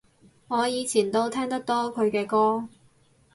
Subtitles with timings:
[0.47, 2.67] 我以前都聽得多佢嘅歌